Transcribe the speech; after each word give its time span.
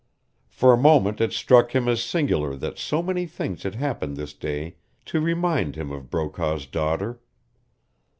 For 0.49 0.73
a 0.73 0.77
moment 0.81 1.21
it 1.21 1.31
struck 1.31 1.75
him 1.75 1.87
as 1.87 2.03
singular 2.03 2.55
that 2.55 2.79
so 2.79 3.03
many 3.03 3.27
things 3.27 3.61
had 3.61 3.75
happened 3.75 4.17
this 4.17 4.33
day 4.33 4.77
to 5.05 5.21
remind 5.21 5.75
him 5.75 5.91
of 5.91 6.09
Brokaw's 6.09 6.65
daughter. 6.65 7.19